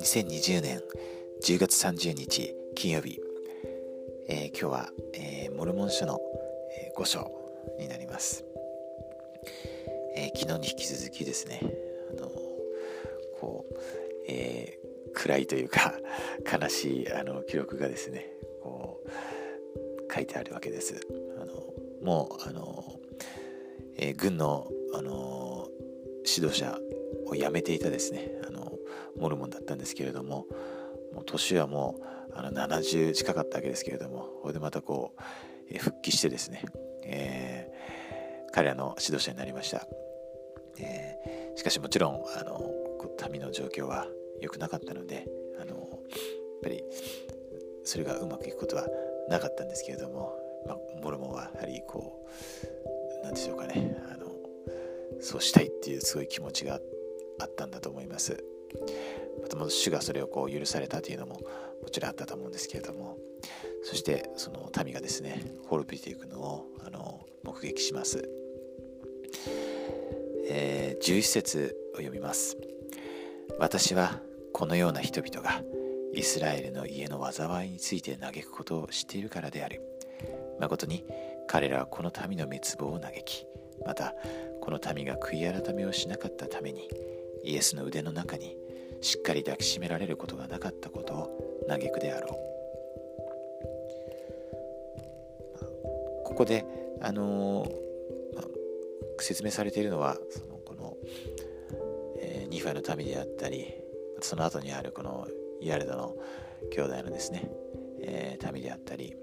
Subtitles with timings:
[0.00, 0.82] 2020年
[1.42, 3.18] 10月30日金曜日、
[4.28, 6.20] えー、今日は、えー、モルモン書の、
[6.78, 7.30] えー、5章
[7.78, 8.44] になります、
[10.16, 11.60] え昨日に引き続きですね
[12.18, 12.28] あの
[13.40, 13.74] こう、
[14.28, 14.78] え
[15.14, 15.94] 暗いというか
[16.60, 18.30] 悲しいあの記録がですね
[18.62, 21.00] こう書いてあるわけです。
[21.40, 21.64] あの
[22.02, 23.00] もうあの、
[23.96, 25.68] え軍のあの
[26.26, 26.78] 指導者
[27.26, 28.72] を辞めていたですねあの
[29.18, 30.46] モルモンだったんですけれども
[31.12, 35.22] もう年はもうあの70近かったわけですけれどもこれでまたこう、
[35.70, 36.64] え復帰してですね、
[37.04, 37.70] え、
[38.52, 39.86] 彼らの指導者になりました、
[40.80, 42.70] え、しかしもちろんあの
[43.30, 44.06] 民の状況は
[44.40, 45.26] 良くなかったので
[45.60, 45.78] あのやっ
[46.62, 46.82] ぱり
[47.84, 48.86] それがうまくいくことは
[49.28, 50.34] なかったんですけれども、
[50.66, 52.93] まあ、モルモンはやはりこう
[53.24, 53.96] 何でしょうかね。
[54.12, 54.26] あの
[55.20, 56.78] そうしたいっていうすごい気持ちが
[57.40, 58.44] あったんだと思います。
[59.42, 61.40] またもと主がそれをこう許されたというのも
[61.82, 63.18] もちろんあったと思うんですけれども。
[63.84, 68.26] そしてその民がですね滅びていくのをあの目撃します、
[70.48, 72.56] えー、11節を読みます。
[73.58, 74.20] 私は
[74.52, 75.62] このような人々が
[76.14, 79.82] イスラエルの家の災いについて嘆くことを知っているからである。
[80.58, 81.04] 誠に
[81.54, 83.46] 彼らはこの民の滅亡を嘆き
[83.86, 84.12] また
[84.60, 86.90] この民が悔い改めをしなかったために
[87.44, 88.56] イエスの腕の中に
[89.00, 92.32] しっかり抱きしめられることがなかったことを嘆くであろう。
[96.24, 96.66] ここで、
[97.00, 97.64] あの、
[98.34, 98.44] まあ、
[99.20, 100.96] 説明されているのはそのこの、
[102.18, 103.72] えー、ニファの民であったり
[104.22, 105.28] その後にあるこの
[105.60, 106.16] イヤルドの
[106.72, 107.48] 兄弟のですね、
[108.00, 109.14] えー、民であったり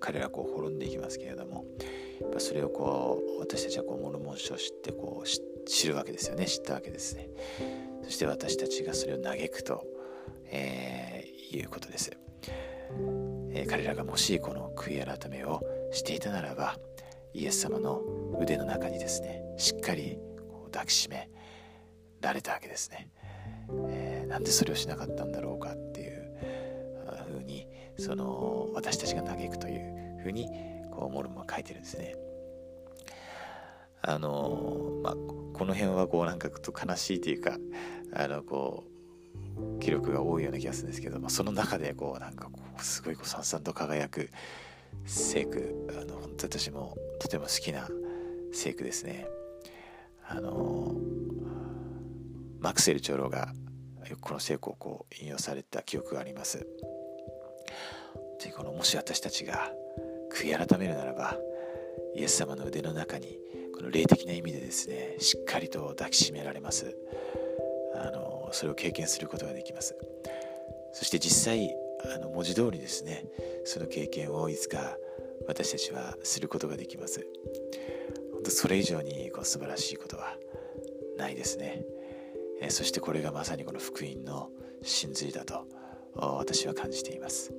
[0.00, 1.64] 彼らこう滅んでいきますけれども
[2.20, 5.28] やっぱそれをこう私たちはこうモルモン書を知ってこう
[5.66, 6.46] 知るわけですよね。
[6.46, 7.28] 知ったわけですね。
[8.02, 9.84] そして私たちがそれを嘆くと、
[10.46, 12.10] えー、いうことです、
[13.52, 15.60] えー、彼らがもしこの悔い改めを
[15.92, 16.76] していたならば
[17.34, 18.02] イエス様の
[18.40, 20.18] 腕の中にですねしっかり
[20.48, 21.30] こう抱きしめ
[22.20, 23.08] られたわけですね、
[23.88, 25.72] えー、なんでそれをしなかったんだろうか。
[25.72, 25.89] って
[28.00, 30.48] その私たちが嘆くというふうに
[30.90, 32.16] こうモルモンは書いてるんですね。
[34.02, 37.58] あのまあこの辺はこうなんかと悲しいというか
[38.14, 38.84] あのこ
[39.76, 44.30] う記録が多いような気がするんですけど、まあ、その中でこうなんかこうすごいこうさんさんと輝く
[45.04, 47.88] 聖句あの本当私もとても好きな
[48.52, 49.26] 聖句ですね。
[50.26, 50.94] あの
[52.60, 53.52] マクセル長老が
[54.20, 56.66] この聖句をこう引用された記憶があります。
[58.42, 59.72] でこのもし私たちが
[60.32, 61.36] 悔い改めるならば
[62.14, 63.38] イエス様の腕の中に
[63.74, 66.96] この霊的な意味でですねしっかりと抱きしめられます。
[67.94, 69.96] あのそれを経験することができます。
[70.92, 71.74] そして実際
[72.14, 73.24] あの文字通りですね
[73.64, 74.96] その経験をいつか
[75.46, 77.26] 私たちはすることができます。
[78.32, 80.36] 本当それ以上にこう素晴らしいことは
[81.16, 81.84] ないですね。
[82.60, 84.50] えそしてこれがまさにこの福音の
[84.82, 85.66] 真髄だと
[86.14, 87.52] 私は感じています、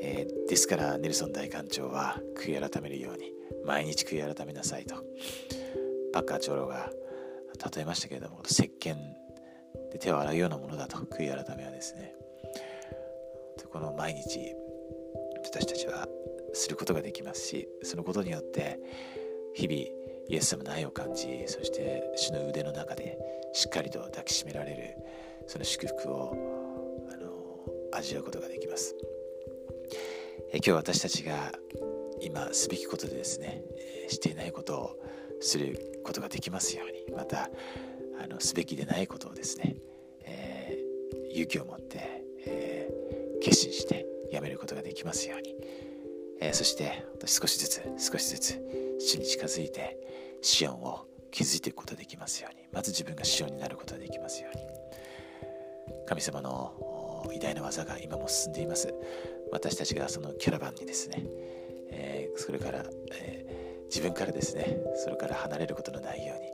[0.00, 3.32] えー、ですからネルソン大官長は悔い改めるように
[3.64, 4.96] 毎日悔い改めなさいと
[6.12, 6.90] パッカー長老が
[7.74, 8.96] 例えましたけれども石鹸
[9.92, 12.14] で手を洗うようなものだと悔い改めはですね
[13.72, 14.40] この毎日
[15.44, 16.08] 私たちは
[16.52, 18.78] することができますしそのことによって
[19.54, 19.80] 日々
[20.28, 23.18] イエス様の愛を感じそして主の腕の中で
[23.52, 24.94] しっかりと抱きしめられる
[25.46, 26.59] その祝福を
[27.92, 28.94] 味わうことができます。
[30.52, 31.52] え今日私たちが
[32.20, 35.00] 今すべきことでですね、えしていないことを
[35.40, 37.50] することができますようにまた
[38.22, 39.76] あのすべきでないことをですね、
[40.24, 45.54] えー、勇気を持って、えー、決心してやめることができますように、
[46.40, 49.96] えー、そして少しずつ少しずつ死に近づいて
[50.42, 52.60] シオンを築いていくことができますように。
[52.72, 54.64] まず自分がシオンになることができますように。
[56.06, 56.89] 神様の
[57.32, 58.94] 偉大な技が今も進んでいます。
[59.52, 61.26] 私たちがそのキャラバンにですね
[61.90, 66.48] えー、それから、えー、自分からですねそれから離れることのないように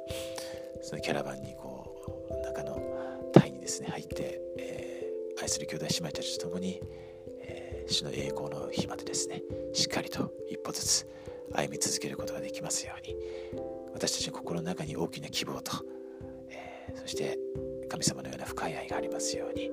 [0.82, 6.80] そのキャラバンにこう中の隊にですね入って、えー、愛する兄弟姉妹たちと共に、
[7.40, 9.42] え主の栄光の日までですね
[9.72, 11.06] しっかりと一歩ずつ
[11.52, 13.16] 歩み続けることができますように
[13.94, 15.72] 私たちの心の中に大きな希望と、
[16.50, 17.38] えそして
[17.96, 19.70] 神様のような深い愛がありますように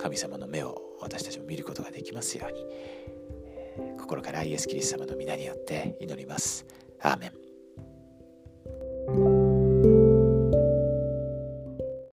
[0.00, 6.64] 神様の目を私たちも見ることができますように心からイエス・キリスト様の皆によって祈ります。
[7.00, 7.43] アーメン